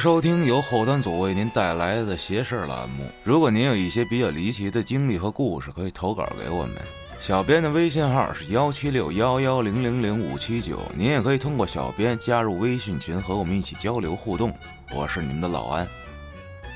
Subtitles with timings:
[0.00, 3.06] 收听由后端组为您带来的邪事栏目。
[3.22, 6.76] 如果您有一些比较离奇的经历和故事，可以投稿给我们。
[7.20, 14.56] 小编的微信号是幺七六幺幺零零零五七九，您也可以通过小编加入微信群和我们一起交流互动。
[14.94, 15.86] 我是你们的老安。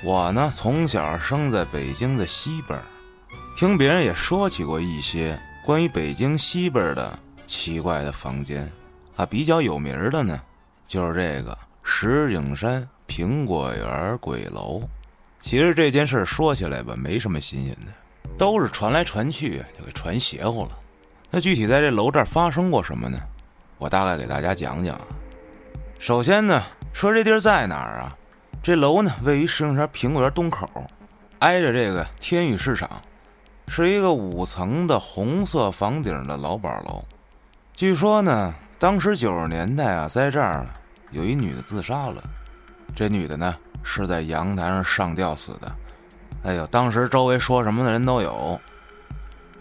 [0.02, 2.78] 我呢，从小生在北京的西边，
[3.56, 8.70] 听别人也说起过一些关于北京西边的奇怪的房间。
[9.16, 10.38] 啊，比较有名的呢，
[10.86, 11.56] 就是这个。
[11.86, 14.82] 石景山苹果园鬼楼，
[15.38, 20.70] 其实这件事说起来吧，没什么新鲜的，都是传来传去就给传邪乎了。
[21.30, 23.16] 那具体在这楼这儿发生过什么呢？
[23.78, 25.00] 我大概给大家讲讲。
[26.00, 26.60] 首先呢，
[26.92, 28.18] 说这地儿在哪儿啊？
[28.60, 30.68] 这楼呢，位于石景山苹果园东口，
[31.38, 33.00] 挨着这个天宇市场，
[33.68, 37.04] 是一个五层的红色房顶的老板楼。
[37.74, 40.66] 据说呢，当时九十年代啊，在这儿。
[41.10, 42.20] 有一女的自杀了，
[42.94, 45.72] 这女的呢是在阳台上上吊死的。
[46.44, 48.60] 哎呦，当时周围说什么的人都有，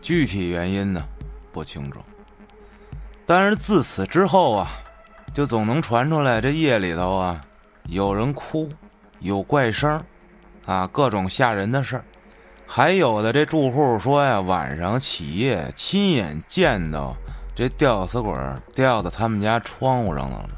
[0.01, 1.03] 具体原因呢
[1.51, 1.99] 不清楚。
[3.25, 4.67] 但是自此之后啊，
[5.33, 7.41] 就总能传出来这夜里头啊
[7.85, 8.69] 有人哭，
[9.19, 10.03] 有怪声
[10.65, 12.05] 啊各种吓人的事儿。
[12.67, 17.15] 还有的这住户说呀，晚上起夜亲眼见到
[17.55, 18.33] 这吊死鬼
[18.73, 20.49] 吊到他们家窗户上了。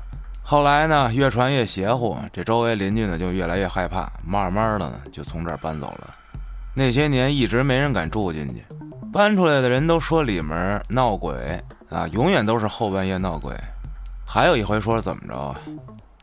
[0.47, 6.13] 后来呢，越传越邪乎，这周围邻居呢就越来越害怕，慢慢的呢就从这儿搬走了。
[6.75, 8.63] 那些年一直没人敢住进去，
[9.11, 13.55] 搬出来的人都说里面闹鬼啊，永远都是后半夜闹鬼。
[14.23, 15.55] 还有一回说是怎么着？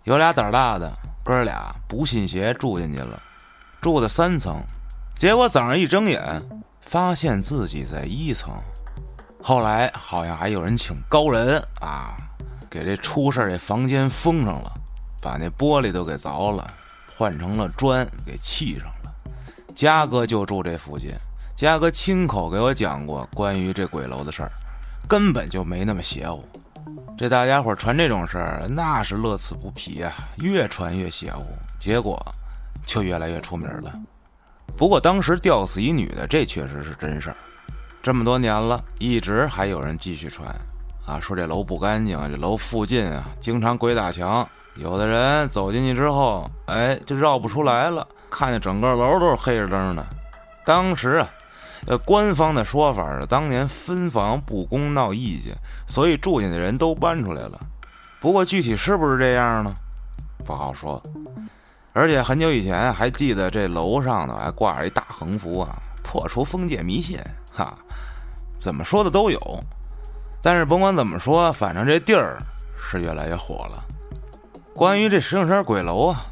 [0.05, 0.89] 有俩胆大的
[1.25, 3.21] 哥俩不信邪住进去了，
[3.81, 4.63] 住的三层，
[5.17, 6.23] 结果早上一睁眼
[6.81, 8.55] 发现自己在一层。
[9.43, 12.15] 后来好像还有人请高人啊。
[12.73, 14.73] 给这出事这房间封上了，
[15.21, 16.73] 把那玻璃都给凿了，
[17.15, 19.13] 换成了砖给砌上了。
[19.77, 21.11] 嘉哥就住这附近，
[21.55, 24.51] 嘉哥亲口给我讲过关于这鬼楼的事儿，
[25.07, 26.43] 根本就没那么邪乎。
[27.19, 31.45] 这大家伙传这种事儿，那是乐此不疲啊，越传越邪乎，
[31.79, 32.19] 结果
[32.87, 33.93] 就越来越出名了。
[34.79, 37.37] 不过当时吊死一女的，这确实是真事儿。
[38.03, 40.49] 这么多年了，一直还有人继续传。
[41.05, 44.49] 啊，说这楼不干净，这楼附近啊，经常鬼打墙。
[44.77, 50.07] 有的人走进去之后，哎，就绕不出来了，看见整个楼都是黑着灯的。
[50.65, 51.29] 当时啊，
[51.87, 55.55] 呃，官方的说法是当年分房不公闹意见，
[55.87, 57.61] 所以住进的人都搬出来了。
[58.21, 59.75] 不过具体是不是这样呢？
[60.45, 61.03] 不好说。
[61.93, 67.19] 而且很久以前还记得这楼上头还挂着一大横幅啊，破除封建迷信。
[67.53, 67.75] 哈，
[68.57, 69.65] 怎么说的都有。
[70.43, 72.37] 但是甭管怎么说，反正这地儿
[72.77, 73.85] 是越来越火了。
[74.75, 76.25] 关于这石景山鬼楼啊，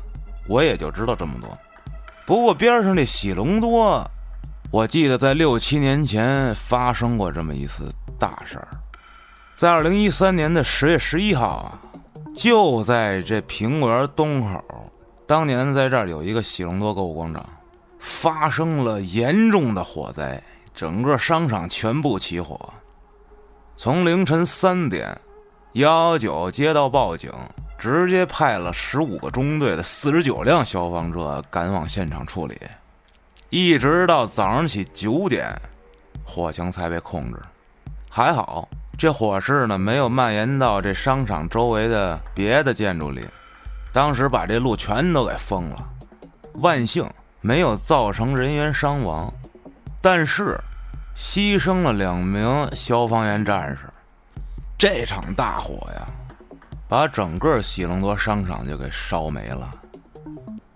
[0.49, 1.57] 我也就知道这么多。
[2.27, 4.05] 不过边上这喜隆多，
[4.73, 7.85] 我记得在六七年前发生过这么一次
[8.19, 8.69] 大事儿。
[9.55, 11.79] 在二零一三年的十月十一号啊，
[12.35, 14.91] 就在这苹果园东口，
[15.27, 17.45] 当年在这儿有一个喜隆多购物广场，
[17.99, 20.43] 发生了严重的火灾，
[20.75, 22.59] 整个商场全部起火。
[23.83, 25.19] 从凌晨三点，
[25.73, 27.33] 幺幺九接到报警，
[27.79, 32.61] 直接派了十五个中队的四十九辆消防车赶往现场处理，
[33.49, 35.59] 一直到早上起九点，
[36.27, 37.41] 火情才被控制。
[38.11, 38.69] 还好，
[38.99, 43.25] 这火势呢没有蔓延到这商场周围的别的建筑里，
[43.95, 45.89] 当时把这路全都给封了，
[46.57, 47.09] 万幸
[47.41, 49.33] 没有造成人员伤亡，
[50.03, 50.61] 但是。
[51.17, 53.89] 牺牲了两名消防员战士，
[54.79, 56.07] 这场大火呀，
[56.89, 59.71] 把整个喜隆多商场就给烧没了。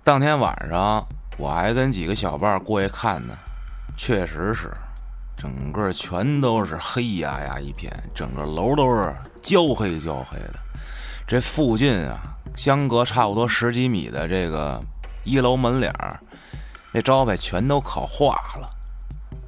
[0.02, 1.06] 当天晚上
[1.38, 3.34] 我还跟几个小伴过去看呢，
[3.96, 4.70] 确实是，
[5.36, 10.60] 整个全都是黑压压一片，整个楼都是焦黑焦黑的。
[11.26, 12.20] 这附近啊，
[12.54, 14.78] 相隔差不多十几米的这个
[15.22, 16.20] 一楼门脸儿，
[16.92, 18.68] 那招牌全都烤化了。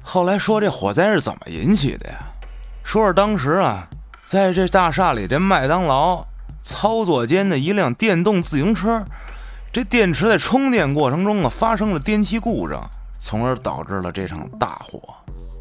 [0.09, 2.17] 后来说这火灾是怎么引起的呀？
[2.81, 3.85] 说是当时啊，
[4.23, 6.25] 在这大厦里这麦当劳
[6.61, 9.03] 操作间的一辆电动自行车，
[9.69, 12.89] 这电池在充电过程中啊发生了电气故障，
[13.19, 14.97] 从而导致了这场大火。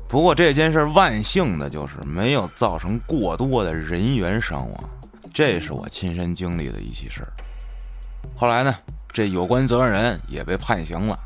[0.06, 4.84] 不过这件事万幸的就是没有造成过多的人员伤亡，
[5.34, 7.32] 这是我亲身经历的一起事儿。
[8.37, 8.72] 后来呢，
[9.12, 11.19] 这有关责任人也被判刑了。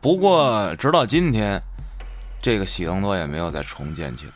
[0.00, 1.60] 不过直到今天。
[2.42, 4.32] 这个喜隆多也没有再重建起来。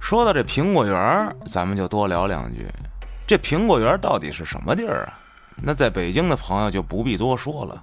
[0.00, 2.66] 说到这苹果园咱们就多聊两句。
[3.26, 5.14] 这苹果园到底是什么地儿啊？
[5.62, 7.82] 那在北京的朋友就不必多说了。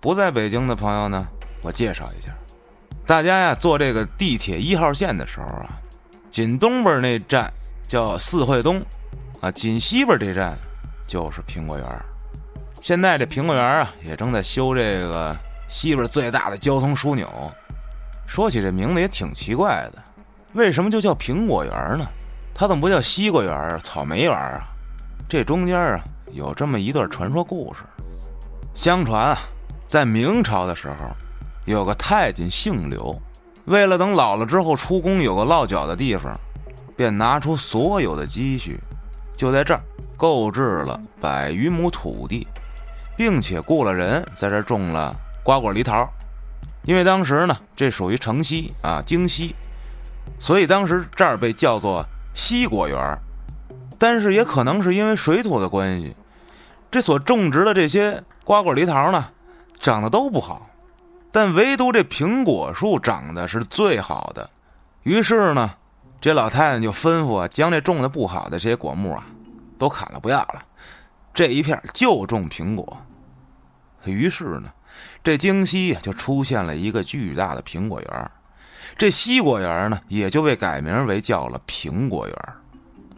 [0.00, 1.26] 不在北京的朋友呢，
[1.62, 2.30] 我介绍一下。
[3.06, 5.70] 大家呀，坐这个地铁一号线的时候啊，
[6.30, 7.52] 紧东边那站
[7.86, 8.84] 叫四惠东，
[9.40, 10.56] 啊，紧西边这站
[11.06, 11.86] 就是苹果园。
[12.80, 15.36] 现在这苹果园啊，也正在修这个
[15.68, 17.28] 西边最大的交通枢纽。
[18.32, 20.02] 说起这名字也挺奇怪的，
[20.54, 22.06] 为什么就叫苹果园呢？
[22.54, 24.64] 它怎么不叫西瓜园、草莓园啊？
[25.28, 26.00] 这中间啊，
[26.32, 27.82] 有这么一段传说故事。
[28.74, 29.38] 相传啊，
[29.86, 31.10] 在明朝的时候，
[31.66, 33.14] 有个太监姓刘，
[33.66, 36.34] 为了等老了之后出宫有个落脚的地方，
[36.96, 38.80] 便拿出所有的积蓄，
[39.36, 39.80] 就在这儿
[40.16, 42.48] 购置了百余亩土地。
[43.14, 45.14] 并且雇了人在这种了
[45.44, 46.10] 瓜果梨桃，
[46.84, 49.54] 因为当时呢这属于城西啊京西，
[50.38, 53.18] 所以当时这儿被叫做西果园。
[53.98, 56.16] 但是也可能是因为水土的关系，
[56.90, 59.28] 这所种植的这些瓜果梨桃呢，
[59.78, 60.70] 长得都不好，
[61.30, 64.50] 但唯独这苹果树长得是最好的。
[65.04, 65.74] 于是呢，
[66.20, 69.24] 这老太太就吩咐啊，将这种的不好的这些果木啊，
[69.78, 70.60] 都砍了不要了。
[71.32, 73.00] 这一片就种苹果，
[74.04, 74.72] 于是呢，
[75.22, 78.30] 这京西就出现了一个巨大的苹果园
[78.96, 82.36] 这西果园呢，也就被改名为叫了苹果园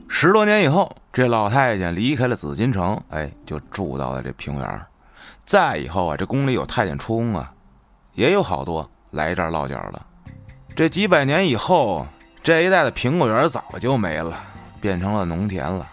[0.08, 4.86] 十多年以后，这老太监离开了紫禁城，哎，就住到了这苹果园
[5.44, 7.52] 再以后啊，这宫里有太监出宫啊，
[8.12, 10.06] 也有好多来这儿落脚了。
[10.76, 12.06] 这几百年以后，
[12.42, 14.38] 这一带的苹果园早就没了，
[14.80, 15.88] 变成了农田了。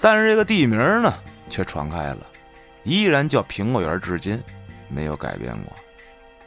[0.00, 1.12] 但是这个地名呢？
[1.48, 2.18] 却传开了，
[2.82, 4.42] 依然叫苹果园，至今
[4.92, 5.72] 没有改变过。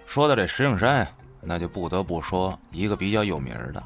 [0.06, 1.08] 说到这石景山，
[1.42, 3.84] 那就不得不说一个比较有名的，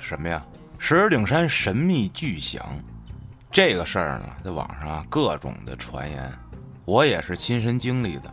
[0.00, 0.44] 什么呀？
[0.78, 2.64] 石景山神秘巨响。
[3.50, 6.32] 这个事儿呢，在网上啊各种的传言，
[6.84, 8.32] 我也是亲身经历的。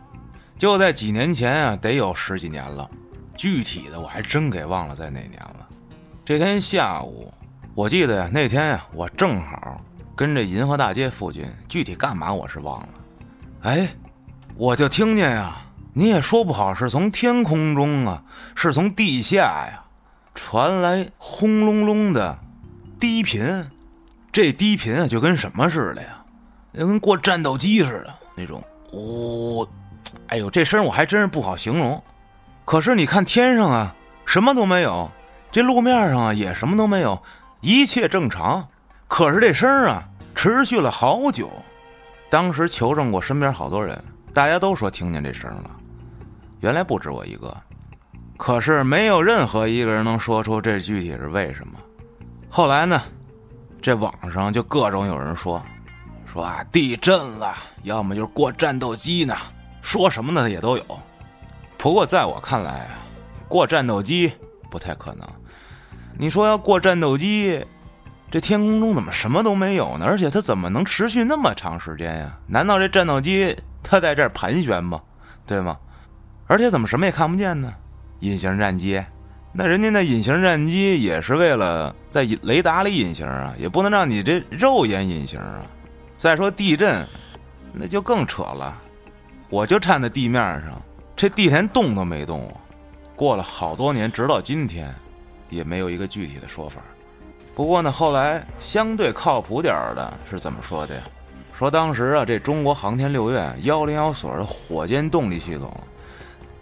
[0.56, 2.88] 就在几年前啊，得有十几年了，
[3.36, 5.68] 具体的我还真给忘了在哪年了。
[6.24, 7.32] 这天下午，
[7.74, 9.80] 我记得呀，那天呀，我正好。
[10.16, 12.88] 跟着银河大街附近，具体干嘛我是忘了。
[13.62, 13.88] 哎，
[14.58, 15.56] 我就听见呀，
[15.92, 18.20] 你也说不好是从天空中啊，
[18.56, 19.84] 是从地下呀，
[20.34, 22.36] 传来轰隆隆的
[22.98, 23.64] 低频。
[24.32, 26.24] 这低频啊，就跟什么似的呀？
[26.76, 28.60] 就跟过战斗机似的那种。
[28.90, 29.66] 哦，
[30.26, 32.02] 哎呦，这声我还真是不好形容。
[32.64, 33.94] 可是你看天上啊，
[34.26, 35.08] 什么都没有；
[35.52, 37.22] 这路面上啊，也什么都没有，
[37.60, 38.66] 一切正常。
[39.06, 40.02] 可是这声啊，
[40.34, 41.48] 持续了好久。
[42.28, 44.02] 当时求证过身边好多人，
[44.38, 45.70] 大家都说听见这声了。
[46.60, 47.52] 原来不止我一个，
[48.36, 51.72] 可是没有任何一个人能说出这具体是为什么。
[52.48, 53.02] 后来呢，
[53.82, 55.60] 这网上就各种有人说，
[56.24, 57.52] 说啊地震了，
[57.82, 59.34] 要么就是过战斗机呢，
[59.82, 60.84] 说什么的也都有。
[61.76, 62.88] 不过在我看来，
[63.48, 64.32] 过战斗机
[64.70, 65.28] 不太可能。
[66.16, 67.60] 你说要过战斗机？
[68.30, 70.06] 这天空中怎么什么都没有呢？
[70.06, 72.38] 而且它怎么能持续那么长时间呀？
[72.46, 73.56] 难道这战斗机
[73.88, 75.00] 它在这儿盘旋吗？
[75.46, 75.78] 对吗？
[76.46, 77.72] 而且怎么什么也看不见呢？
[78.20, 79.02] 隐形战机，
[79.50, 85.62] 那人家那隐形战机也是为了在雷达里隐形啊，也不能让你这肉眼隐形啊。
[86.18, 87.06] 再说地震，
[87.72, 88.76] 那就更扯了。
[89.48, 90.82] 我就站在地面上，
[91.16, 92.54] 这地连动都没动。
[93.16, 94.94] 过了好多年，直到今天，
[95.48, 96.82] 也没有一个具体的说法。
[97.54, 101.02] 不过呢，后来相对靠谱点儿的是怎么说的呀？
[101.58, 105.68] 说当时啊，这中国航天六院幺零幺所的火箭动力系统，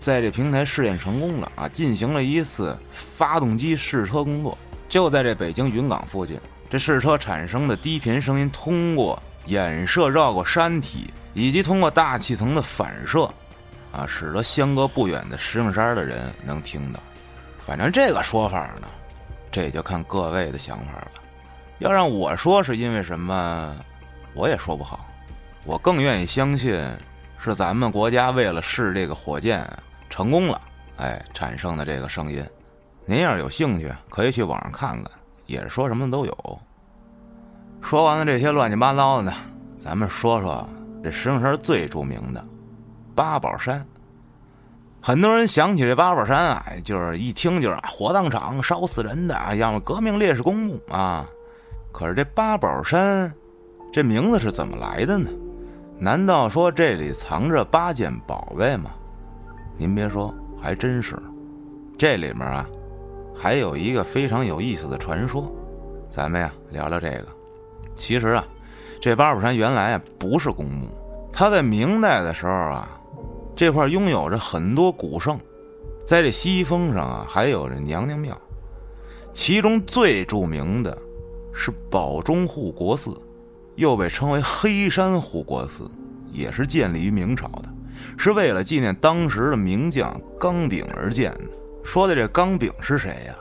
[0.00, 4.57] 在这平台试验成功了啊，进行了一次发动机试车工作，
[4.88, 6.41] 就在这北京云冈附近。
[6.71, 13.29] 这试车产生的低频声音，通过衍射绕过山体，以及通过大气层的反射，
[13.93, 16.99] 啊，使得相隔不远的石景山的人能听到。
[17.67, 18.88] 反正这个说法呢。
[19.53, 21.11] 这也就看各位的想法了。
[21.81, 23.76] 要让我说是因为什么，
[24.37, 25.07] 我也说不好。
[25.64, 26.78] 我更愿意相信
[27.38, 29.66] 是咱们国家为了试这个火箭
[30.11, 30.61] 成功了，
[30.99, 32.45] 哎，产生的这个声音。
[33.07, 35.11] 您要是有兴趣，可以去网上看看，
[35.47, 36.61] 也是说什么都有。
[37.81, 39.33] 说完了这些乱七八糟的呢，
[39.78, 40.69] 咱们说说
[41.02, 42.45] 这石景山最著名的
[43.14, 43.85] 八宝山。
[45.00, 51.26] 很多人想起这八宝山啊，就是一听就是啊火葬场烧死人的，要么革命烈士公墓啊。
[51.93, 53.33] 可是这八宝山，
[53.97, 55.31] 这名字是怎么来的呢？
[55.99, 58.91] 难道说这里藏着八件宝贝吗？
[59.79, 61.17] 您别说，还真是。
[61.97, 62.69] 这里面啊，
[63.35, 65.50] 还有一个非常有意思的传说，
[66.11, 67.25] 咱们呀聊聊这个。
[67.95, 68.45] 其实啊，
[69.00, 70.88] 这八宝山原来啊不是公墓，
[71.33, 73.00] 它在明代的时候啊，
[73.57, 75.41] 这块拥有着很多古圣，
[76.05, 78.38] 在这西峰上啊，还有着娘娘庙，
[79.33, 80.99] 其中最著名的
[81.55, 83.19] 是宝中护国寺，
[83.76, 85.88] 又被称为黑山护国寺，
[86.33, 87.68] 也是建立于明朝的，
[88.18, 91.45] 是为了纪念当时的名将刚炳而建的。
[91.85, 93.35] 说的这刚炳是谁呀？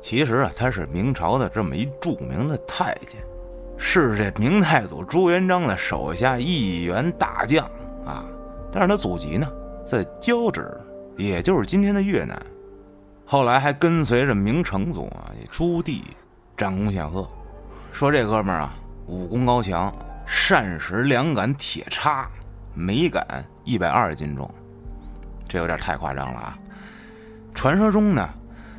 [0.00, 3.20] 其实啊，他是明朝的这么一著名的太监。
[3.76, 7.66] 是这明太祖朱元璋的手下一员大将
[8.06, 8.24] 啊，
[8.70, 9.50] 但是他祖籍呢
[9.84, 10.70] 在交趾，
[11.16, 12.40] 也就是今天的越南。
[13.26, 16.02] 后来还跟随着明成祖啊朱棣
[16.56, 17.28] 战功显赫。
[17.90, 19.94] 说这哥们儿啊武功高强，
[20.26, 22.28] 善使两杆铁叉，
[22.74, 24.48] 每杆一百二十斤重，
[25.46, 26.58] 这有点太夸张了啊！
[27.54, 28.28] 传说中呢，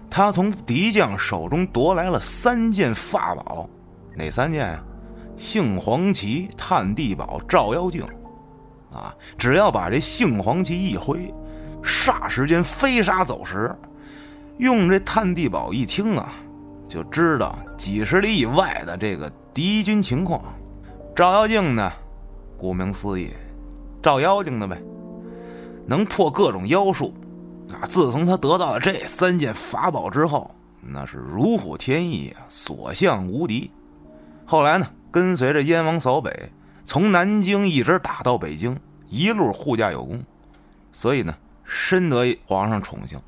[0.10, 3.70] 他从敌将手中夺来了三件法宝。
[4.16, 4.84] 哪三件呀？
[5.38, 8.02] 杏黄旗、探地宝、照妖镜，
[8.92, 9.14] 啊！
[9.38, 11.34] 只要把这杏黄旗一挥，
[11.84, 13.74] 霎时间飞沙走石。
[14.58, 16.32] 用这探地宝一听啊，
[16.96, 20.42] 就知道几十里以外的这个敌军情况。
[21.14, 21.92] 照妖镜呢，
[22.58, 23.32] 顾名思义，
[24.02, 24.82] 照妖精的呗，
[25.86, 27.14] 能破各种妖术。
[27.68, 27.84] 啊！
[27.86, 30.50] 自从他得到了这三件法宝之后，
[30.80, 33.70] 那是如虎添翼啊，所向无敌。
[34.46, 36.32] 后来呢，跟随着燕王扫北，
[36.86, 40.24] 从南京一直打到北京，一路护驾有功，
[40.94, 41.36] 所以呢，
[41.66, 43.20] 深得皇上宠幸。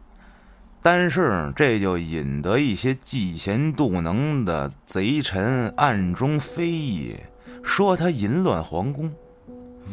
[0.82, 7.16] 但是这就引得一些嫉贤妒能的贼臣暗中非议，
[7.64, 9.12] 说他淫乱皇宫。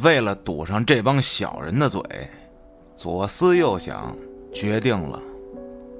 [0.02, 2.00] 为了堵上这帮小人的嘴，
[2.96, 4.16] 左思右想，
[4.52, 5.20] 决定了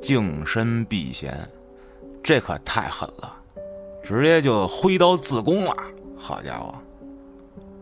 [0.01, 1.37] 净身避嫌。
[2.23, 3.37] 这可太狠了。
[4.03, 5.75] 直接就挥刀自宫了，
[6.15, 6.75] 好家伙！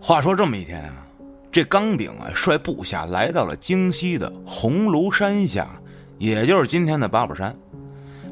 [0.00, 1.06] 话说这么一天啊，
[1.50, 5.68] 这刚炳啊率部下来到了京西的红庐山下，
[6.22, 7.52] 也就是今天的八宝山，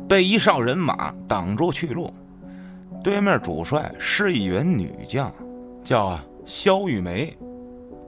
[0.09, 2.09] 被一哨人马挡住去路。
[3.03, 5.29] 对面主帅是一员女将，
[5.83, 7.37] 叫啊萧玉梅，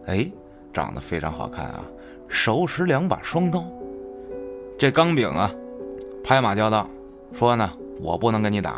[0.06, 0.30] 哎，
[0.72, 1.82] 长得非常好看啊，
[2.28, 3.64] 手持两把双刀。
[4.78, 5.50] 这刚饼啊，
[6.22, 6.88] 拍马叫道
[7.34, 7.68] ：“说呢，
[8.00, 8.76] 我不能跟你打。”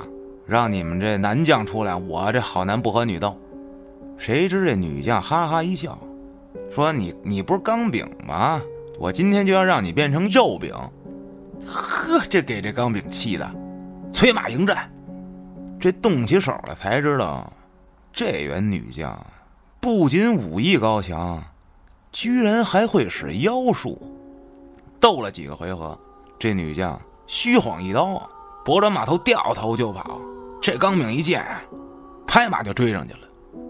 [0.49, 3.37] 让你们这男将出来，我这好男不和女斗。
[4.17, 5.99] 谁知这女将哈哈一笑，
[6.71, 8.59] 说：“你你不是刚饼吗？
[8.99, 10.75] 我今天就要让你变成肉饼。”
[11.67, 13.51] 呵，这给这刚饼气的，
[14.13, 14.91] 催马迎战。
[15.81, 17.51] 这动起手来才知道，
[18.13, 19.19] 这员女将
[19.81, 21.43] 不仅武艺高强，
[22.13, 24.01] 居然还会使妖术。
[25.01, 25.99] 斗了几个回合，
[26.39, 28.23] 这女将虚晃一刀，
[28.65, 30.21] 拨转马头掉头就跑。
[30.61, 31.45] 这刚炳一见，
[32.27, 33.21] 拍马就追上去了。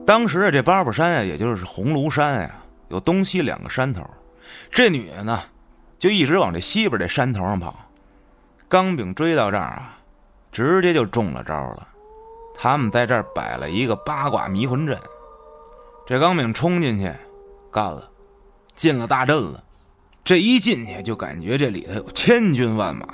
[0.07, 2.55] 当时啊这八宝山呀，也就是红庐山呀，
[2.89, 4.05] 有东西两个山头。
[4.71, 5.41] 这女的呢，
[5.99, 7.75] 就一直往这西边这山头上跑。
[8.69, 9.99] 刚饼追到这儿啊，
[10.51, 11.89] 直接就中了招了。
[12.57, 14.99] 他们在这儿摆了一个八卦迷魂阵。
[16.07, 17.11] 这刚饼冲进去，
[17.73, 18.11] 干了，
[18.75, 19.63] 进了大阵了。
[20.23, 23.07] 这一进去就感觉这里头有千军万马，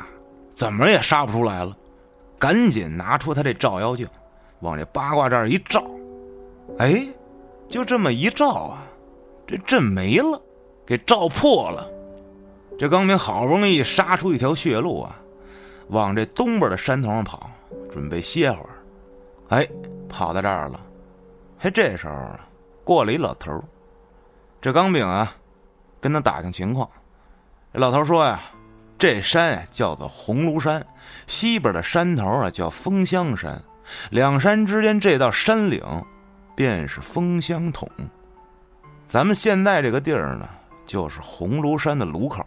[0.55, 1.77] 怎么也杀不出来了。
[2.39, 4.09] 赶紧拿出他这照妖镜，
[4.61, 5.85] 往这八卦阵一照，
[6.79, 7.07] 哎，
[7.69, 8.83] 就这么一照啊，
[9.47, 10.41] 这阵没了，
[10.91, 11.89] 给照破了。
[12.77, 15.17] 这刚明好不容易杀出一条血路啊，
[15.91, 17.49] 往这东边的山头上跑，
[17.89, 18.71] 准备歇会儿。
[19.51, 19.69] 哎，
[20.09, 20.81] 跑到这儿了。
[21.61, 22.41] 嘿，这时候啊
[22.83, 23.63] 过了一老头
[24.61, 25.33] 这刚炳啊，
[26.01, 26.91] 跟他打听情况。
[27.73, 28.41] 这老头说呀。
[28.99, 30.87] 这山叫做红炉山，
[31.27, 33.59] 西边的山头啊叫枫香山，
[34.11, 35.83] 两山之间这道山岭，
[36.55, 37.89] 便是枫香筒。
[39.07, 40.47] 咱们现在这个地儿呢，
[40.91, 42.45] 就是红庐山的炉口。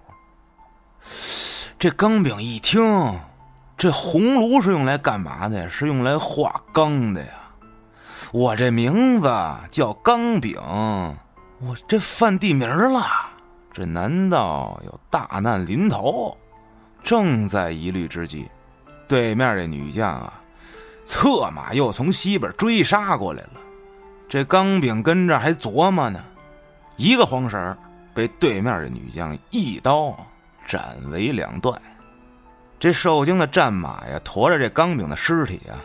[1.80, 2.84] 这钢饼一听，
[3.78, 5.70] 这红炉是用来干嘛的呀？
[5.70, 7.32] 是用来化钢的呀。
[8.34, 9.32] 我这名字
[9.72, 13.02] 叫钢饼，我这犯地名了。
[13.72, 16.38] 这难道有大难临头？
[17.02, 18.50] 正在疑虑之际，
[19.08, 20.34] 对面这女将啊，
[21.06, 23.52] 策马又从西边追杀过来了。
[24.28, 26.22] 这刚饼跟这还琢磨呢，
[26.98, 27.78] 一个慌神
[28.14, 30.16] 被对面的女将一刀
[30.66, 31.82] 斩为两段。
[32.80, 35.80] 这受惊的战马呀，驮着这刚饼的尸体啊，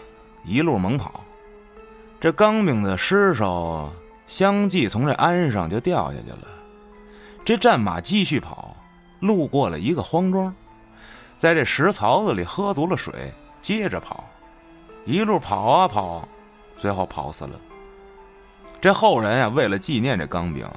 [0.45, 1.21] 一路猛跑。
[2.21, 3.93] 这刚饼的尸首
[4.27, 6.49] 相继从这鞍上就掉下去了。
[7.45, 8.77] 这战马继续跑，
[9.21, 10.53] 路过了一个荒庄。
[11.37, 13.33] 在这石槽子里喝足了水，
[13.63, 14.25] 接着跑，
[15.05, 16.29] 一路跑啊跑，
[16.77, 17.53] 最后跑死了。
[18.81, 20.69] 这后人呀，为了纪念这刚炳，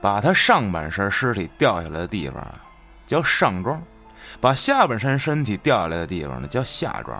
[0.00, 2.60] 把他上半身尸体掉下来的地方啊，
[3.06, 3.80] 叫上庄；
[4.40, 7.18] 把下半身身体掉下来的地方呢，叫下庄；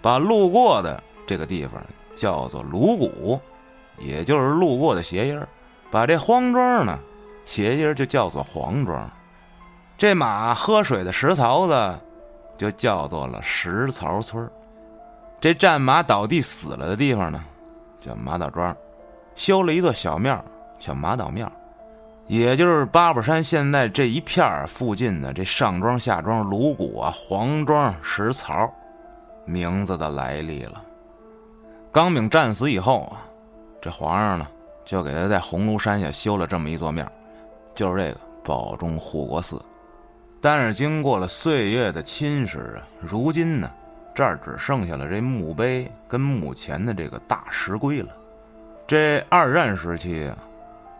[0.00, 1.82] 把路过的这个地方
[2.14, 3.40] 叫做颅骨，
[3.98, 5.46] 也就是路过的鞋印儿；
[5.90, 6.98] 把这荒庄呢，
[7.44, 9.08] 鞋印儿就叫做黄庄；
[9.96, 12.00] 这马喝水的石槽子，
[12.58, 14.48] 就叫做了石槽村
[15.40, 17.44] 这战马倒地死了的地方呢，
[17.98, 18.76] 叫马岛庄，
[19.34, 20.42] 修了一座小庙，
[20.78, 21.50] 叫马岛庙。
[22.32, 28.72] 也就是八宝山现在这一片附近的这上庄、下庄、鲁谷啊、黄庄、石槽，
[29.44, 30.82] 名字的来历了。
[31.92, 33.20] 刚炳战死以后啊，
[33.82, 34.48] 这皇上呢
[34.82, 37.06] 就给他在红庐山下修了这么一座庙，
[37.74, 39.60] 就是这个宝中护国寺。
[40.40, 43.70] 但是经过了岁月的侵蚀啊，如今呢，
[44.14, 48.08] 这儿只剩下了这墓碑跟墓前的这个大石龟了。
[48.86, 50.38] 这二战时期啊。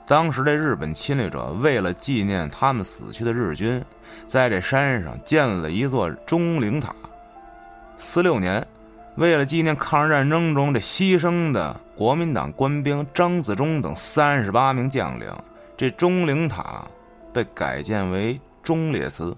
[0.04, 3.82] 当时这日本侵略者为了纪念他们死去的日军，
[4.26, 6.94] 在这山上建了一座钟灵塔。
[7.97, 8.66] 四六年，
[9.14, 15.32] 为了纪念抗日战争中这牺牲的国民党官兵张自忠等三十八名将领，
[15.76, 16.85] 这钟灵塔
[17.32, 19.35] 被改建为忠烈祠。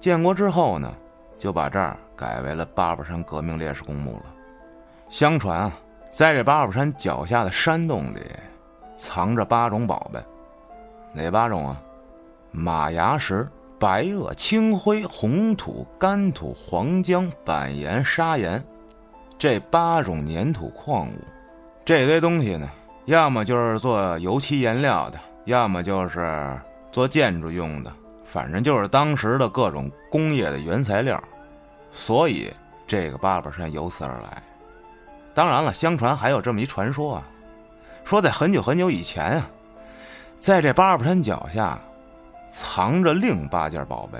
[0.00, 0.92] 建国之后呢，
[1.38, 4.24] 就把这儿改为了八宝山革命烈士公墓了。
[5.10, 5.72] 相传啊，
[6.10, 8.20] 在这八宝山脚下的山洞里。
[8.96, 10.20] 藏着八种宝贝，
[11.12, 11.80] 哪八种啊？
[12.50, 18.62] 马牙石、白垩、青灰、红土、干土、黄浆、板岩、砂岩，
[19.38, 21.14] 这八种粘土矿物。
[21.84, 22.70] 这堆东西呢，
[23.06, 26.60] 要么就是做油漆颜料的，要么就是
[26.92, 31.22] 做建筑用的，反正就是当时的各种工业的原材料。
[31.90, 32.52] 所以
[32.86, 34.42] 这个八宝山由此而来。
[35.34, 37.26] 当然了，相传还有这么一传说啊。
[38.04, 39.48] 说，在很久很久以前啊，
[40.38, 41.78] 在这八宝山脚下，
[42.48, 44.18] 藏着另八件宝贝，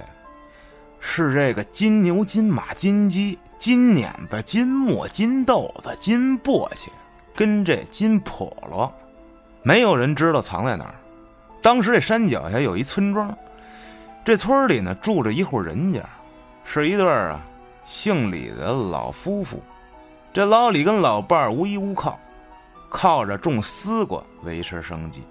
[1.01, 6.89] 是这个金牛、金马、金鸡、金碾子、金磨、金豆子、金簸箕，
[7.35, 8.91] 跟这金笸箩，
[9.63, 10.95] 没有人知道藏在哪儿。
[11.61, 13.37] 当时这山脚下有一村庄，
[14.25, 16.01] 这村里呢住着一户人家，
[16.65, 17.41] 是一对儿啊
[17.85, 19.63] 姓李的老夫妇。
[20.33, 22.19] 这老李跟老伴儿无依无靠。
[22.93, 25.23] 靠着种丝瓜维持生计。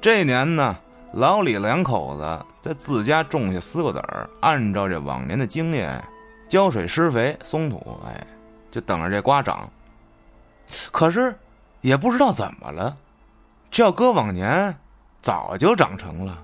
[0.00, 0.74] 这年呢，
[1.12, 6.02] 老李两口子在自家种下丝瓜籽儿，按照这往年的经验，
[6.48, 8.26] 浇水施肥松土，哎，
[8.70, 9.68] 就等着这瓜长。
[10.90, 11.36] 可是
[11.82, 12.96] 也不知道怎么了，
[13.70, 14.74] 这要搁往年，
[15.20, 16.42] 早就长成了。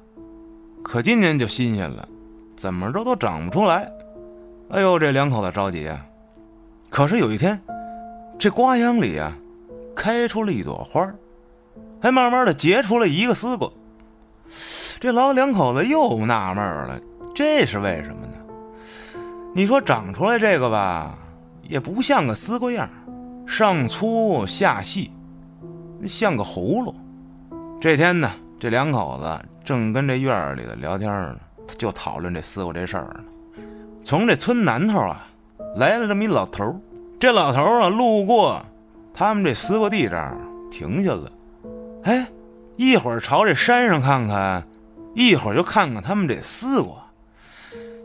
[0.85, 2.07] 可今年就新鲜了，
[2.59, 3.91] 怎么着都长不出来。
[4.69, 6.05] 哎呦，这两口子着急啊！
[6.91, 7.59] 可是有一天，
[8.39, 9.33] 这瓜秧里啊。
[9.97, 11.11] 开出了一朵花
[12.01, 13.69] 还慢慢的结出了一个丝瓜。
[15.01, 17.01] 这老两口子又纳闷了，
[17.35, 18.35] 这是为什么呢？
[19.55, 21.19] 你说长出来这个吧，
[21.63, 22.89] 也不像个丝瓜样
[23.47, 25.11] 上粗下细，
[26.07, 26.95] 像个葫芦。
[27.81, 28.31] 这天呢，
[28.61, 31.37] 这两口子正跟这院里的聊天呢，
[31.77, 33.25] 就讨论这丝瓜这事儿呢。
[34.05, 35.27] 从这村南头啊，
[35.77, 36.79] 来了这么一老头
[37.19, 38.63] 这老头啊，路过。
[39.19, 40.37] 他们这丝瓜地这儿
[40.71, 41.33] 停下了，
[42.03, 42.29] 哎，
[42.77, 44.63] 一会儿朝这山上看看，
[45.15, 46.97] 一会儿就看看他们这丝瓜，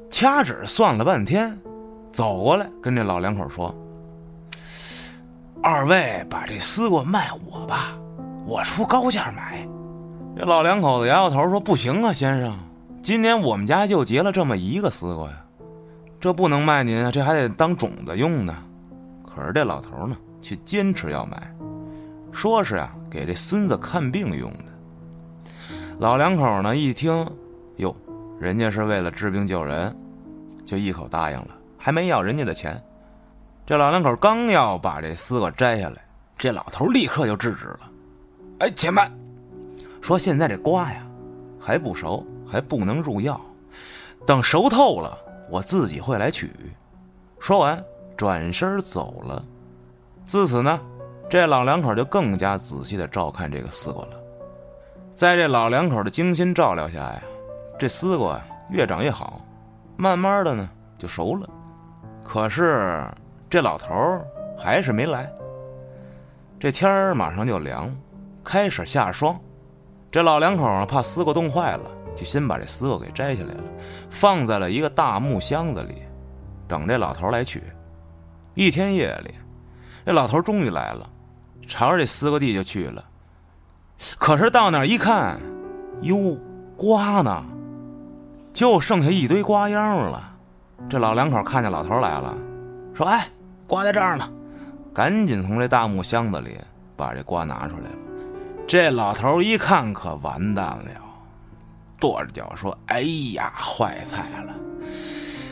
[0.10, 1.60] 掐指算了半天，
[2.14, 3.76] 走过来跟这老两口说
[5.62, 7.94] ：“二位把这丝瓜卖我吧，
[8.48, 9.68] 我出高价买。”
[10.38, 12.58] 这老两口子摇摇头说：“不行啊，先生，
[13.04, 15.44] 今年我们家就结了这么一个丝瓜呀，
[16.22, 18.56] 这不能卖您啊，这还得当种子用呢。”
[19.28, 20.16] 可是这老头呢？
[20.42, 21.54] 却坚持要买，
[22.32, 25.76] 说是啊，给这孙子看病用的。
[26.00, 27.26] 老两口呢一听，
[27.78, 27.96] 哟，
[28.40, 29.96] 人家是为了治病救人，
[30.66, 32.82] 就一口答应了，还没要人家的钱。
[33.66, 36.04] 这老两口刚要把这丝瓜摘下来，
[36.38, 37.80] 这老头立刻就制止了
[38.60, 39.12] ：“哎，且慢！
[40.02, 41.06] 说现在这瓜呀
[41.60, 43.40] 还不熟，还不能入药，
[44.26, 45.16] 等熟透了，
[45.50, 46.50] 我自己会来取。”
[47.40, 47.82] 说完，
[48.18, 49.46] 转身走了。
[50.32, 50.80] 自此呢，
[51.30, 54.12] 这老两口就更加仔细的照看这个丝瓜了。
[55.14, 57.22] 在这老两口的精心照料下呀，
[57.78, 59.42] 这丝瓜越长越好，
[59.98, 61.46] 慢慢的呢就熟了。
[62.24, 63.04] 可是
[63.50, 63.94] 这老头
[64.58, 65.30] 还是没来。
[66.58, 67.94] 这天儿马上就凉，
[68.42, 69.38] 开始下霜。
[70.10, 73.64] 这老两口怕丝瓜冻坏了，就先把这丝瓜给摘下来了，
[74.10, 75.96] 放在了一个大木箱子里，
[76.70, 77.62] 等这老头来取。
[78.54, 79.36] 一天夜里。
[80.06, 81.08] 这老头终于来了，
[81.68, 83.04] 朝着这丝瓜地就去了。
[84.18, 85.40] 可是到那儿一看，
[86.02, 86.38] 哟，
[86.76, 87.44] 瓜呢？
[88.54, 90.36] 就剩下一堆瓜秧了。
[90.90, 92.36] 这老两口看见老头来了，
[92.94, 93.28] 说：“哎，
[93.68, 94.30] 瓜在这儿呢。”
[94.94, 96.58] 赶紧从这大木箱子里
[96.98, 97.98] 把这瓜拿出来了。
[98.68, 101.02] 这老头一看，可完蛋了，
[101.98, 103.02] 跺着脚说：“哎
[103.34, 104.54] 呀，坏菜了！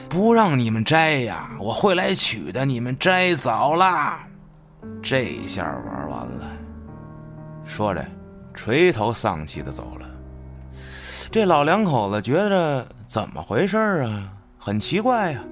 [0.09, 2.65] 不让你们摘呀，我会来取的。
[2.65, 4.19] 你们摘早了，
[5.01, 6.51] 这下玩完了。”
[7.65, 8.05] 说着，
[8.53, 10.07] 垂头丧气的走了。
[11.31, 14.33] 这老两口子觉着怎么回事啊？
[14.57, 15.43] 很奇怪呀。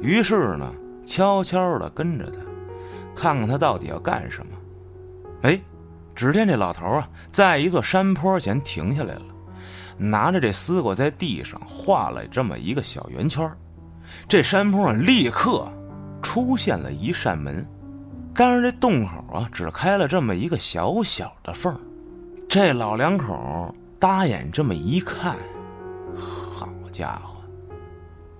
[0.00, 0.72] 于是呢，
[1.04, 2.38] 悄悄的跟着他，
[3.14, 4.52] 看看他到底要干什么。
[5.42, 5.60] 哎，
[6.14, 9.22] 只见这老头啊，在一座山坡前停下来了，
[9.98, 13.46] 拿着这丝瓜在地上画了这么一个小圆圈。
[14.26, 15.70] 这山坡上立刻
[16.22, 17.66] 出现了一扇门，
[18.34, 21.78] 但是这洞口啊，只开了这么一个小小的缝。
[22.48, 23.74] 这老两口。
[24.00, 25.36] 搭眼这么一看，
[26.16, 27.36] 好家伙，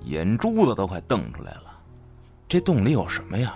[0.07, 1.65] 眼珠子都快瞪出来了。
[2.49, 3.55] 这洞里有什么呀？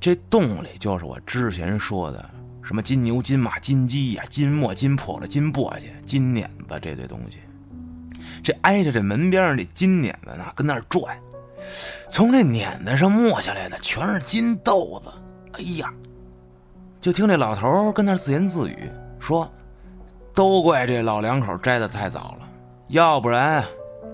[0.00, 2.30] 这洞里就是我之前说的
[2.62, 7.40] 什么金牛、金马、金鸡呀、金墨、金破了、金簸箕、金碾子这堆东西。
[8.42, 11.14] 这挨着这门边上这金碾子呢，跟那儿转，
[12.08, 15.12] 从这碾子上磨下来的全是金豆子。
[15.52, 15.92] 哎呀，
[17.00, 19.50] 就听这老头跟那自言自语说。
[20.32, 22.48] 都怪这老两口摘的太早了，
[22.86, 23.62] 要不然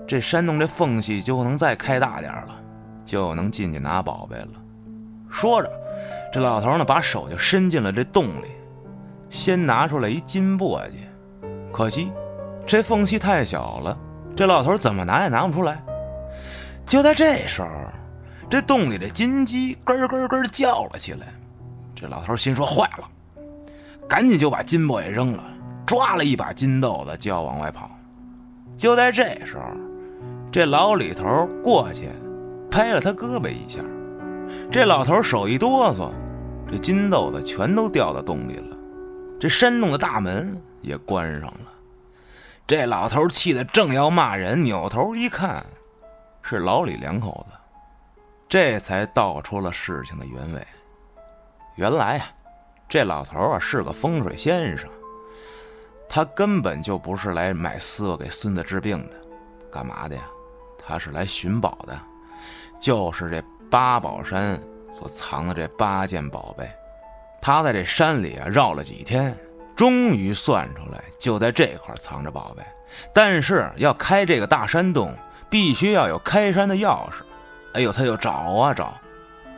[0.05, 2.59] 这山洞这缝隙就能再开大点了，
[3.05, 4.49] 就能进去拿宝贝了。
[5.29, 5.71] 说着，
[6.33, 8.47] 这老头呢把手就伸进了这洞里，
[9.29, 10.91] 先拿出来一金簸箕，
[11.71, 12.11] 可惜
[12.65, 13.97] 这缝隙太小了，
[14.35, 15.81] 这老头怎么拿也拿不出来。
[16.85, 17.69] 就在这时候，
[18.49, 21.27] 这洞里的金鸡咯咯咯叫了起来。
[21.95, 23.09] 这老头心说坏了，
[24.07, 25.43] 赶紧就把金钵也扔了。
[25.85, 27.89] 抓了一把金豆子就要往外跑，
[28.77, 29.63] 就在这时候，
[30.51, 32.09] 这老李头过去
[32.69, 33.79] 拍了他胳膊一下，
[34.69, 36.09] 这老头手一哆嗦，
[36.69, 38.75] 这金豆子全都掉到洞里了，
[39.39, 41.71] 这山洞的大门也关上了。
[42.67, 45.65] 这老头气得正要骂人，扭头一看，
[46.41, 47.55] 是老李两口子，
[48.49, 50.65] 这才道出了事情的原委。
[51.75, 52.25] 原来呀，
[52.87, 54.89] 这老头啊是个风水先生。
[56.09, 59.17] 他根本就不是来买丝瓜给孙子治病的，
[59.69, 60.21] 干嘛的呀？
[60.77, 61.99] 他是来寻宝的，
[62.79, 64.57] 就是这八宝山
[64.89, 66.65] 所藏的这八件宝贝。
[67.41, 69.37] 他在这山里啊绕了几天，
[69.75, 72.63] 终于算出来，就在这块藏着宝贝。
[73.13, 75.13] 但是要开这个大山洞，
[75.49, 77.15] 必须要有开山的钥匙。
[77.77, 78.95] 哎呦，他就找啊找，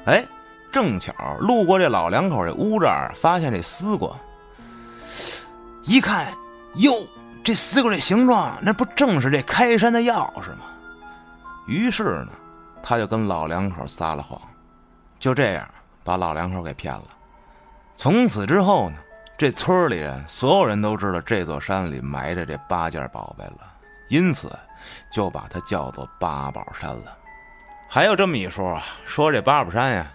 [0.03, 0.25] 哎，
[0.69, 4.12] 正巧路过这老两口这屋这儿，发现这丝瓜。
[5.84, 6.27] 一看，
[6.75, 7.08] 哟，
[7.45, 10.65] 这丝瓜这形状，那不正是这开山的钥匙吗？
[11.65, 12.34] 于是呢，
[12.84, 14.38] 他就跟老两口撒了谎，
[15.17, 15.65] 就这样
[16.03, 17.05] 把老两口给骗了。
[17.95, 18.97] 从此之后呢，
[19.38, 23.60] 这村里人所有人都知道这座山里埋着这八件宝贝了，
[24.10, 24.51] 因此
[25.10, 27.15] 就把它叫做八宝山了。
[27.91, 30.12] 还有这么一说啊，说这八宝山呀，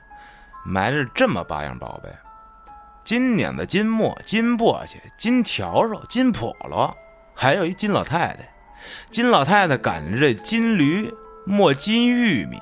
[0.64, 2.08] 埋着这么八样宝贝。
[3.02, 6.94] 金碾子、金磨、金簸箕、金笤帚、金笸箩，
[7.34, 8.48] 还有一金老太太。
[9.10, 11.12] 金老太太赶着这金驴
[11.44, 12.58] 磨金玉米。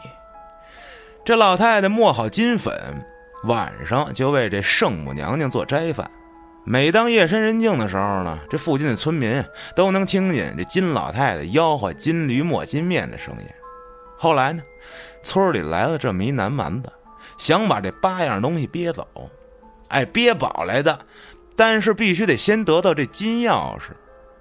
[1.27, 2.75] 这老太太磨好金粉，
[3.45, 6.11] 晚上就为这圣母娘娘做斋饭。
[6.65, 9.45] 每当夜深人静的时候呢，这附近的村民
[9.77, 13.47] 都能听见这金老太太吆喝金驴磨金面的声音。
[14.23, 14.63] 后来呢，
[15.25, 16.93] 村里来了这么一男蛮子，
[17.39, 19.05] 想把这八样东西憋走。
[19.89, 20.97] 哎，憋宝来的，
[21.57, 23.89] 但是必须得先得到这金钥匙，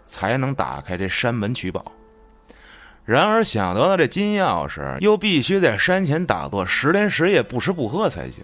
[0.06, 1.84] 才能打开这山门取宝。
[3.06, 8.44] 然而想得到这金钥匙，又必须在山前打坐十天十夜不吃不喝才行。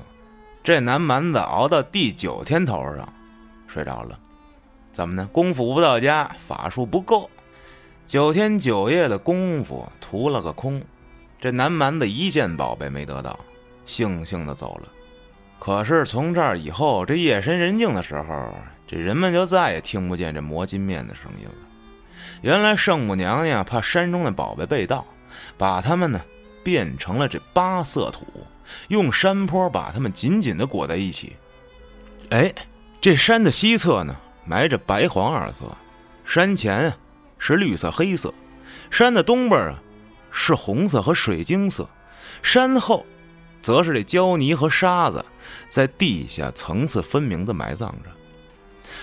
[0.64, 3.08] 这南蛮子熬到第九天头上，
[3.68, 4.18] 睡着了。
[4.92, 5.30] 怎么呢？
[5.32, 7.30] 功夫不到家，法术不够，
[8.08, 10.82] 九天九夜的功夫徒了个空。
[11.40, 13.40] 这南蛮子一件宝贝没得到，
[13.86, 14.88] 悻悻的走了。
[15.60, 18.54] 可是从这儿以后，这夜深人静的时候，
[18.88, 21.68] 这人们就再也听不见这磨金面的声音了。
[22.42, 25.06] 原来圣母娘娘怕山中的宝贝被盗，
[25.58, 26.22] 把它们呢
[26.64, 28.26] 变成了这八色土，
[28.90, 31.36] 用山坡把它们紧紧的裹在一起。
[32.30, 32.54] 哎，
[33.02, 35.66] 这山的西侧呢埋着白黄二色，
[36.26, 36.94] 山前
[37.40, 38.34] 是绿色黑色，
[38.92, 39.80] 山的东边啊
[40.32, 41.88] 是红色和水晶色，
[42.42, 43.06] 山后。
[43.60, 45.26] 则是这胶泥和沙子，
[45.68, 48.10] 在地下层次分明的埋葬着。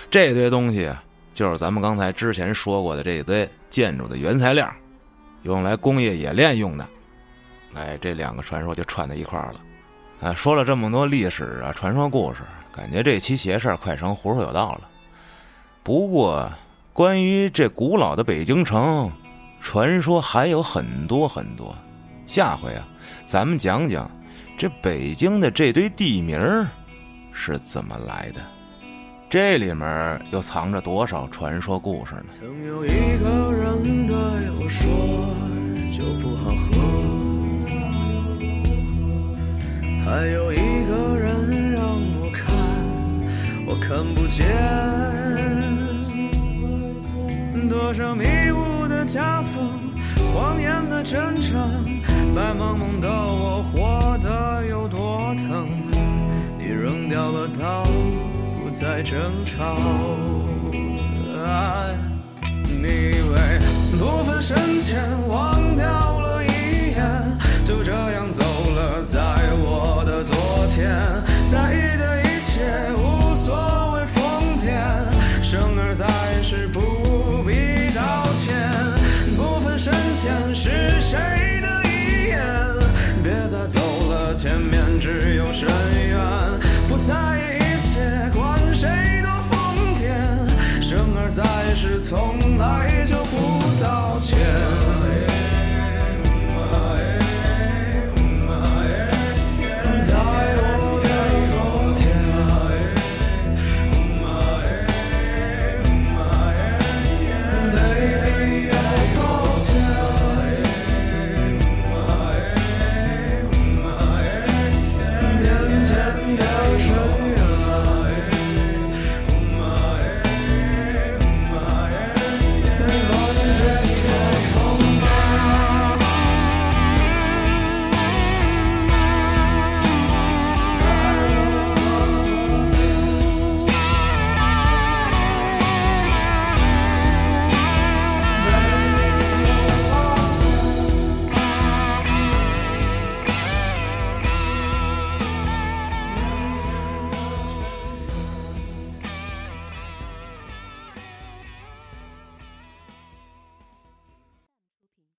[0.09, 0.91] 这堆东西
[1.35, 4.67] 就是咱们刚才之前说过的这一堆建筑的原材料，
[5.43, 6.87] 用来工业冶炼用的。
[7.75, 10.29] 哎，这两个传说就串在一块儿了。
[10.29, 12.39] 啊，说了这么多历史啊、传说故事，
[12.71, 14.89] 感觉这期邪事儿快成胡说有道了。
[15.83, 16.51] 不过，
[16.91, 19.11] 关于这古老的北京城，
[19.65, 21.75] 传说还有很多很多。
[22.27, 22.87] 下回啊，
[23.25, 24.09] 咱们讲讲
[24.55, 26.39] 这北京的这堆地名
[27.33, 28.39] 是怎么来的，
[29.27, 32.25] 这里面又藏着多少传说故事呢？
[32.29, 34.15] 曾有一个人对
[34.55, 34.85] 我说，
[35.91, 36.69] 酒不好喝。
[40.05, 41.83] 还有一个人让
[42.21, 42.45] 我看，
[43.65, 44.45] 我看不见。
[47.67, 48.74] 多少迷雾
[49.05, 49.69] 夹缝，
[50.33, 51.61] 谎言的真诚，
[52.35, 55.67] 白茫茫的我活得有多疼？
[56.57, 57.83] 你扔掉了刀，
[58.63, 59.75] 不再争吵。
[61.45, 61.85] 啊，
[62.41, 63.59] 你以为
[63.99, 67.23] 不分深浅，忘掉了一眼，
[67.63, 69.19] 就这样走了，在
[69.59, 70.35] 我的昨
[70.75, 70.89] 天，
[85.05, 85.69] 只有深
[86.09, 86.17] 渊，
[86.89, 88.01] 不在意一切，
[88.33, 88.89] 管谁
[89.21, 91.43] 多疯癫，生而在
[91.75, 94.35] 世从来就不道歉。